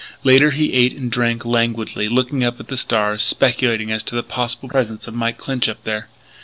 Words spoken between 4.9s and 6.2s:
of Mike Clinch up there.